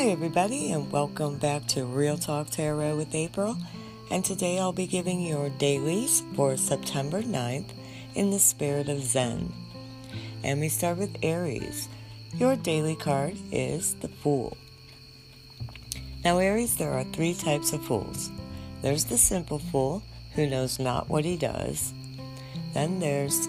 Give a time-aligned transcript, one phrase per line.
[0.00, 3.54] Hi, everybody, and welcome back to Real Talk Tarot with April.
[4.10, 7.68] And today I'll be giving your dailies for September 9th
[8.14, 9.52] in the spirit of Zen.
[10.42, 11.90] And we start with Aries.
[12.32, 14.56] Your daily card is the Fool.
[16.24, 18.30] Now, Aries, there are three types of fools
[18.80, 20.02] there's the simple fool
[20.34, 21.92] who knows not what he does,
[22.72, 23.48] then there's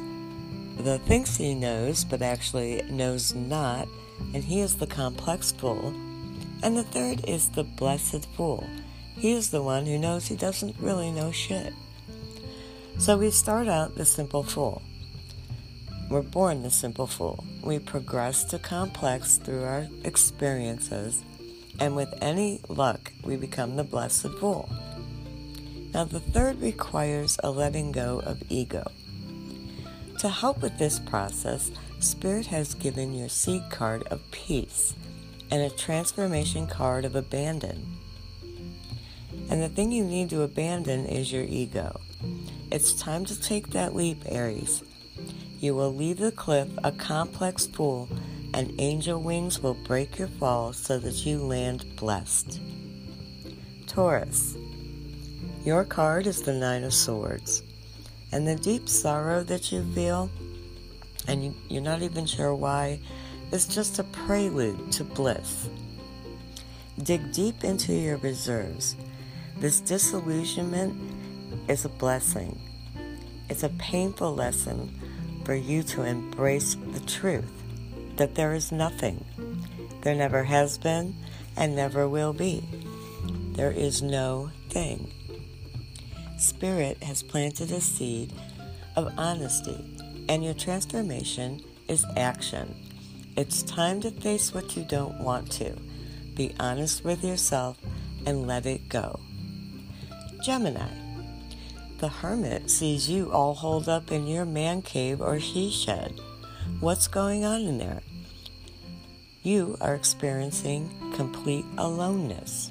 [0.80, 3.88] the thinks he knows but actually knows not,
[4.34, 5.94] and he is the complex fool.
[6.64, 8.68] And the third is the blessed fool.
[9.16, 11.74] He is the one who knows he doesn't really know shit.
[12.98, 14.82] So we start out the simple fool.
[16.10, 17.44] We're born the simple fool.
[17.64, 21.24] We progress to complex through our experiences,
[21.80, 24.70] and with any luck, we become the blessed fool.
[25.94, 28.92] Now, the third requires a letting go of ego.
[30.20, 34.96] To help with this process, Spirit has given your seed card of peace
[35.52, 37.98] and a transformation card of abandon.
[39.50, 42.00] And the thing you need to abandon is your ego.
[42.72, 44.82] It's time to take that leap, Aries.
[45.60, 48.08] You will leave the cliff a complex fool,
[48.54, 52.62] and angel wings will break your fall so that you land blessed.
[53.88, 54.56] Taurus,
[55.66, 57.62] your card is the Nine of Swords,
[58.32, 60.30] and the deep sorrow that you feel,
[61.28, 63.02] and you're not even sure why,
[63.52, 65.70] is just a prelude to bliss.
[67.04, 68.96] Dig deep into your reserves.
[69.58, 70.96] This disillusionment
[71.68, 72.60] is a blessing.
[73.50, 75.00] It's a painful lesson
[75.46, 77.52] for you to embrace the truth
[78.18, 79.26] that there is nothing.
[80.02, 81.16] There never has been
[81.58, 82.64] and never will be.
[83.54, 85.12] There is no thing.
[86.38, 88.34] Spirit has planted a seed
[88.96, 89.78] of honesty,
[90.28, 92.74] and your transformation is action.
[93.38, 95.74] It's time to face what you don't want to.
[96.36, 97.78] Be honest with yourself
[98.26, 99.20] and let it go.
[100.44, 100.90] Gemini.
[102.00, 106.20] The hermit sees you all holed up in your man cave or he shed.
[106.82, 108.02] What's going on in there?
[109.44, 112.70] You are experiencing complete aloneness.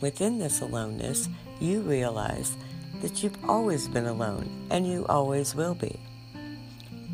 [0.00, 1.28] Within this aloneness,
[1.60, 2.56] you realize
[3.02, 6.00] that you've always been alone and you always will be.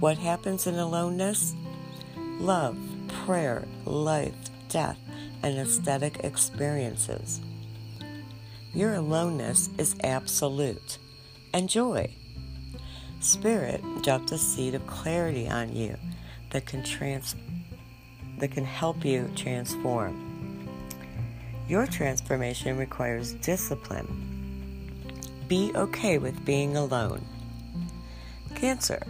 [0.00, 1.54] What happens in aloneness?
[2.40, 2.76] Love,
[3.24, 4.34] prayer, life,
[4.68, 4.98] death,
[5.42, 7.40] and aesthetic experiences.
[8.74, 10.98] Your aloneness is absolute.
[11.52, 12.10] And joy.
[13.20, 15.96] Spirit dropped a seed of clarity on you
[16.50, 17.36] that can trans
[18.38, 20.68] that can help you transform.
[21.68, 24.08] Your transformation requires discipline.
[25.48, 27.24] Be okay with being alone.
[28.54, 29.02] Cancer.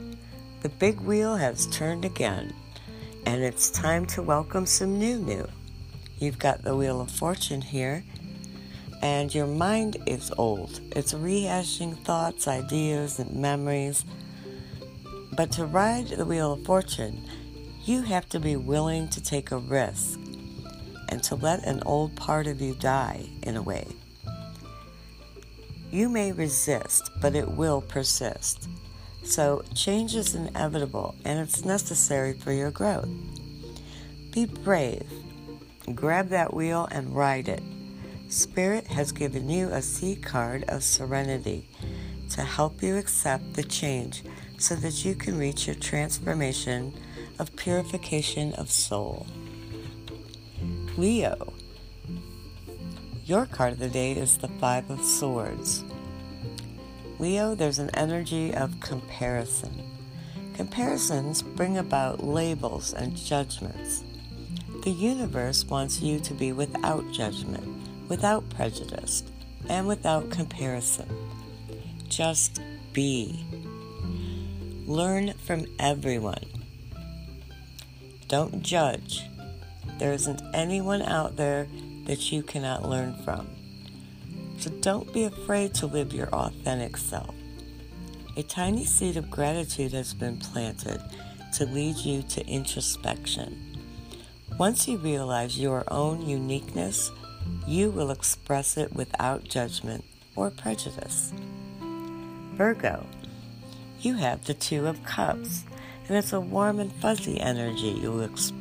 [0.60, 2.52] The big wheel has turned again
[3.26, 5.46] and it's time to welcome some new new.
[6.18, 8.04] You've got the Wheel of Fortune here,
[9.02, 10.80] and your mind is old.
[10.96, 14.04] It's rehashing thoughts, ideas, and memories.
[15.36, 17.22] But to ride the Wheel of Fortune,
[17.84, 20.18] you have to be willing to take a risk
[21.08, 23.86] and to let an old part of you die in a way.
[25.90, 28.68] You may resist, but it will persist.
[29.24, 33.08] So, change is inevitable and it's necessary for your growth.
[34.32, 35.08] Be brave.
[35.94, 37.62] Grab that wheel and ride it.
[38.28, 41.68] Spirit has given you a seed card of serenity
[42.30, 44.22] to help you accept the change
[44.58, 46.92] so that you can reach your transformation
[47.38, 49.26] of purification of soul.
[50.96, 51.52] Leo,
[53.24, 55.84] your card of the day is the Five of Swords.
[57.22, 59.88] Leo, there's an energy of comparison.
[60.54, 64.02] Comparisons bring about labels and judgments.
[64.82, 67.62] The universe wants you to be without judgment,
[68.08, 69.22] without prejudice,
[69.68, 71.08] and without comparison.
[72.08, 72.60] Just
[72.92, 73.46] be.
[74.84, 76.44] Learn from everyone.
[78.26, 79.22] Don't judge.
[80.00, 81.68] There isn't anyone out there
[82.06, 83.61] that you cannot learn from.
[84.62, 87.34] So don't be afraid to live your authentic self.
[88.36, 91.00] A tiny seed of gratitude has been planted
[91.54, 93.76] to lead you to introspection.
[94.60, 97.10] Once you realize your own uniqueness,
[97.66, 100.04] you will express it without judgment
[100.36, 101.32] or prejudice.
[102.54, 103.04] Virgo,
[104.00, 105.64] you have the Two of Cups,
[106.06, 108.52] and it's a warm and fuzzy energy you will, ex-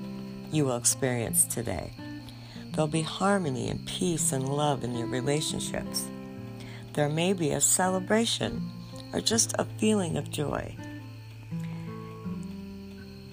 [0.51, 1.93] you will experience today.
[2.71, 6.05] There'll be harmony and peace and love in your relationships.
[6.93, 8.69] There may be a celebration
[9.13, 10.75] or just a feeling of joy.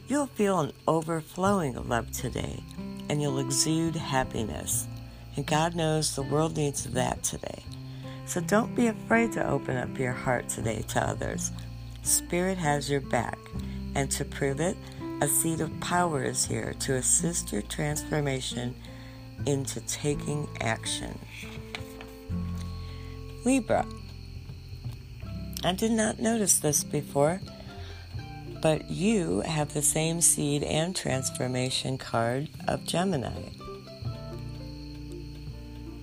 [0.08, 2.62] You'll feel an overflowing of love today,
[3.08, 4.88] and you'll exude happiness.
[5.36, 7.62] And God knows the world needs that today.
[8.26, 11.52] So don't be afraid to open up your heart today to others.
[12.02, 13.38] Spirit has your back,
[13.94, 14.76] and to prove it,
[15.20, 18.74] a seed of power is here to assist your transformation
[19.46, 21.18] into taking action.
[23.44, 23.86] Libra.
[25.64, 27.40] I did not notice this before,
[28.62, 33.50] but you have the same seed and transformation card of Gemini.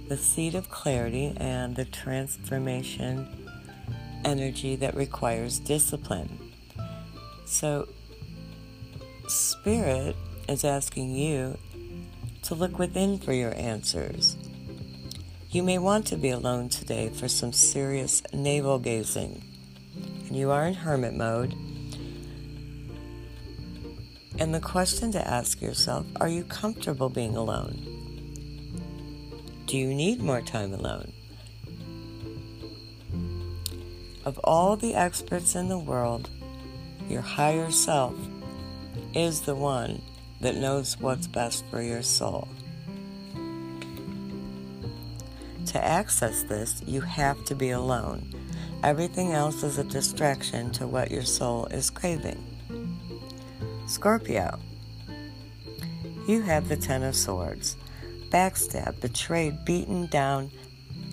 [0.08, 3.28] The seed of clarity and the transformation
[4.26, 6.38] energy that requires discipline.
[7.46, 7.88] So,
[9.28, 10.16] Spirit
[10.48, 11.58] is asking you
[12.46, 14.38] to look within for your answers.
[15.50, 19.44] You may want to be alone today for some serious navel gazing.
[20.28, 21.56] And you are in hermit mode.
[24.38, 27.82] And the question to ask yourself are you comfortable being alone?
[29.66, 31.14] Do you need more time alone?
[34.24, 36.30] Of all the experts in the world,
[37.10, 38.16] your higher self
[39.16, 40.02] is the one
[40.42, 42.48] that knows what's best for your soul.
[45.68, 48.32] To access this, you have to be alone.
[48.84, 52.44] Everything else is a distraction to what your soul is craving.
[53.88, 54.60] Scorpio,
[56.28, 57.78] you have the Ten of Swords.
[58.30, 60.52] Backstabbed, betrayed, beaten down,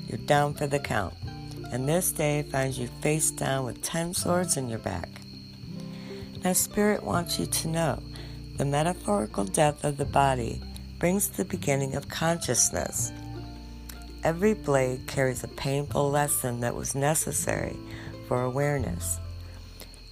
[0.06, 1.14] you're down for the count.
[1.70, 5.08] And this day finds you face down with ten swords in your back.
[6.44, 8.02] Now, Spirit wants you to know
[8.56, 10.60] the metaphorical death of the body
[10.98, 13.12] brings the beginning of consciousness.
[14.24, 17.76] Every blade carries a painful lesson that was necessary
[18.28, 19.18] for awareness.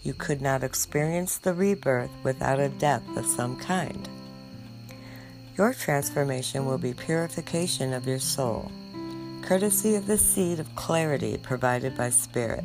[0.02, 4.08] You could not experience the rebirth without a death of some kind.
[5.56, 8.72] Your transformation will be purification of your soul,
[9.42, 12.64] courtesy of the seed of clarity provided by Spirit.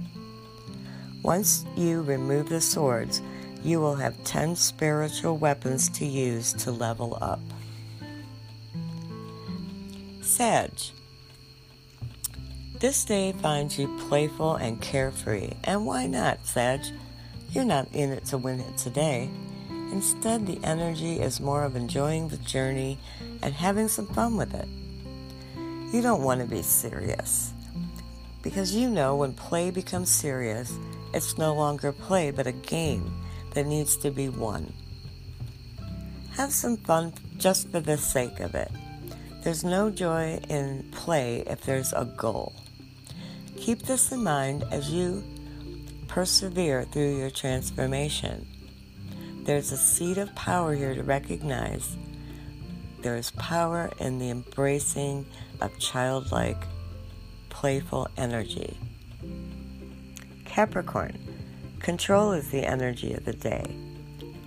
[1.21, 3.21] Once you remove the swords,
[3.65, 7.39] you will have 10 spiritual weapons to use to level up.
[10.21, 10.69] Sag.
[12.79, 15.49] This day finds you playful and carefree.
[15.63, 16.81] And why not, Sag?
[17.49, 19.31] You're not in it to win it today.
[19.91, 22.99] Instead, the energy is more of enjoying the journey
[23.41, 24.67] and having some fun with it.
[25.91, 27.51] You don't want to be serious.
[28.43, 30.77] Because you know when play becomes serious,
[31.15, 33.11] it's no longer play but a game
[33.55, 34.71] that needs to be won.
[36.33, 38.71] Have some fun just for the sake of it.
[39.43, 42.53] There's no joy in play if there's a goal.
[43.57, 45.23] Keep this in mind as you
[46.07, 48.47] persevere through your transformation.
[49.43, 51.95] There's a seed of power here to recognize.
[53.01, 55.25] There is power in the embracing
[55.61, 56.63] of childlike,
[57.49, 58.77] playful energy.
[60.45, 61.17] Capricorn,
[61.85, 63.63] Control is the energy of the day.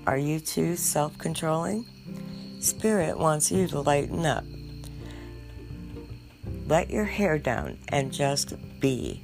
[0.08, 1.86] Are you too self controlling?
[2.58, 4.42] Spirit wants you to lighten up.
[6.66, 9.22] Let your hair down and just be.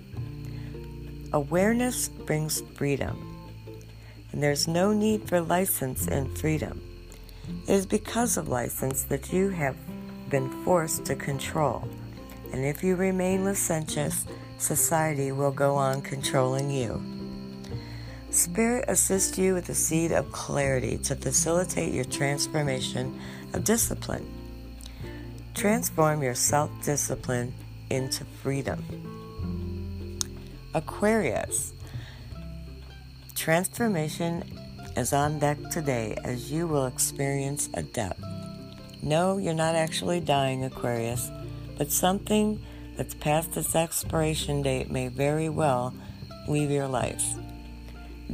[1.32, 3.18] Awareness brings freedom,
[4.30, 6.80] and there's no need for license in freedom.
[7.66, 9.74] It is because of license that you have
[10.30, 11.88] been forced to control,
[12.52, 14.24] and if you remain licentious,
[14.58, 17.13] society will go on controlling you.
[18.34, 23.16] Spirit assists you with the seed of clarity to facilitate your transformation
[23.52, 24.26] of discipline.
[25.54, 27.54] Transform your self discipline
[27.90, 28.82] into freedom.
[30.74, 31.74] Aquarius.
[33.36, 34.42] Transformation
[34.96, 38.18] is on deck today as you will experience a death.
[39.00, 41.30] No, you're not actually dying, Aquarius,
[41.78, 42.60] but something
[42.96, 45.94] that's past its expiration date may very well
[46.48, 47.22] leave your life.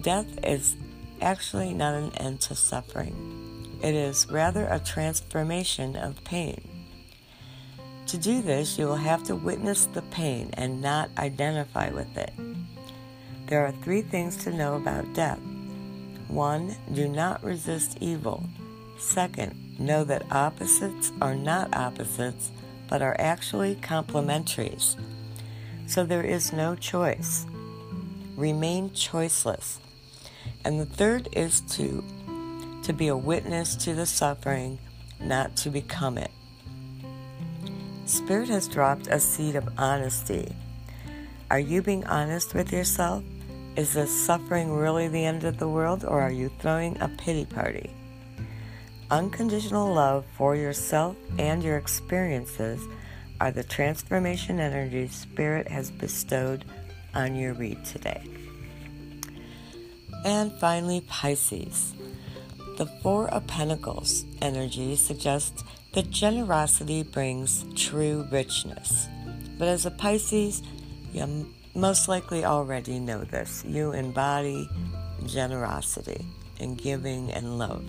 [0.00, 0.76] Death is
[1.21, 6.61] actually not an end to suffering, it is rather a transformation of pain.
[8.07, 12.33] To do this, you will have to witness the pain and not identify with it.
[13.47, 15.40] There are three things to know about death.
[16.28, 18.45] One, do not resist evil.
[18.99, 22.52] Second, know that opposites are not opposites,
[22.88, 24.97] but are actually complementaries.
[25.87, 27.47] So there is no choice
[28.40, 29.78] remain choiceless.
[30.65, 32.05] And the third is to
[32.83, 34.79] to be a witness to the suffering,
[35.21, 36.31] not to become it.
[38.07, 40.57] Spirit has dropped a seed of honesty.
[41.51, 43.23] Are you being honest with yourself?
[43.77, 47.45] Is the suffering really the end of the world, or are you throwing a pity
[47.45, 47.95] party?
[49.11, 52.81] unconditional love for yourself and your experiences
[53.41, 56.65] are the transformation energy Spirit has bestowed
[57.15, 58.23] on your read today.
[60.25, 61.95] And finally, Pisces.
[62.77, 69.09] The Four of Pentacles energy suggests that generosity brings true richness.
[69.59, 70.62] But as a Pisces,
[71.12, 73.65] you most likely already know this.
[73.67, 74.69] You embody
[75.27, 76.25] generosity
[76.59, 77.85] and giving and love.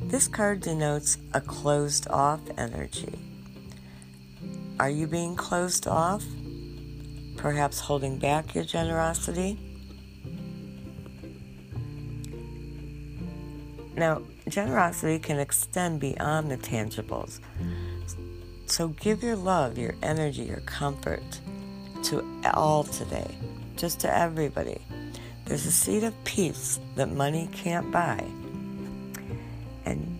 [0.00, 3.18] This card denotes a closed off energy.
[4.78, 6.22] Are you being closed off?
[7.36, 9.58] Perhaps holding back your generosity?
[13.96, 17.40] Now, generosity can extend beyond the tangibles.
[18.66, 21.22] So give your love, your energy, your comfort
[22.04, 22.24] to
[22.54, 23.30] all today,
[23.76, 24.80] just to everybody.
[25.44, 28.24] There's a seed of peace that money can't buy.
[29.84, 30.18] And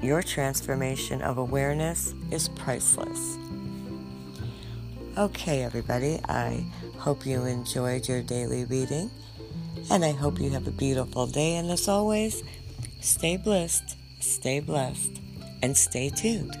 [0.00, 3.39] your transformation of awareness is priceless.
[5.18, 6.64] Okay, everybody, I
[6.98, 9.10] hope you enjoyed your daily reading,
[9.90, 11.56] and I hope you have a beautiful day.
[11.56, 12.44] And as always,
[13.00, 15.20] stay blessed, stay blessed,
[15.62, 16.56] and stay tuned.